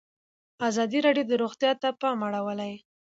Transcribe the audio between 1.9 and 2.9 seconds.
پام اړولی.